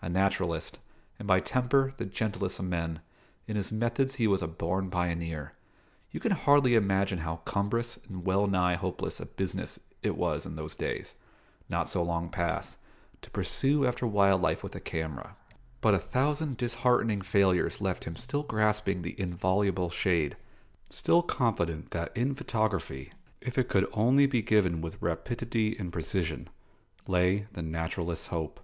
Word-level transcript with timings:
A 0.00 0.08
naturalist, 0.08 0.78
and 1.18 1.26
by 1.26 1.40
temper 1.40 1.94
the 1.96 2.04
gentlest 2.04 2.60
of 2.60 2.64
men, 2.64 3.00
in 3.48 3.56
his 3.56 3.72
methods 3.72 4.14
he 4.14 4.28
was 4.28 4.40
a 4.40 4.46
born 4.46 4.88
pioneer. 4.88 5.54
You 6.12 6.20
can 6.20 6.30
hardly 6.30 6.76
imagine 6.76 7.18
how 7.18 7.38
cumbrous 7.38 7.96
and 8.08 8.24
well 8.24 8.46
nigh 8.46 8.76
hopeless 8.76 9.18
a 9.18 9.26
business 9.26 9.80
it 10.00 10.16
was 10.16 10.46
in 10.46 10.54
those 10.54 10.76
days, 10.76 11.16
not 11.68 11.88
so 11.88 12.04
long 12.04 12.28
past, 12.28 12.76
to 13.22 13.30
pursue 13.32 13.84
after 13.84 14.06
wild 14.06 14.40
life 14.40 14.62
with 14.62 14.76
a 14.76 14.80
camera; 14.80 15.34
but 15.80 15.92
a 15.92 15.98
thousand 15.98 16.56
disheartening 16.56 17.20
failures 17.22 17.80
left 17.80 18.04
him 18.04 18.14
still 18.14 18.44
grasping 18.44 19.02
the 19.02 19.18
inviolable 19.20 19.90
shade, 19.90 20.36
still 20.88 21.20
confident 21.20 21.90
that 21.90 22.16
in 22.16 22.36
photography, 22.36 23.10
if 23.40 23.58
it 23.58 23.68
could 23.68 23.90
only 23.92 24.26
be 24.26 24.40
given 24.40 24.80
with 24.80 25.02
rapidity 25.02 25.76
and 25.76 25.92
precision, 25.92 26.48
lay 27.08 27.48
the 27.54 27.62
naturalist's 27.62 28.28
hope. 28.28 28.60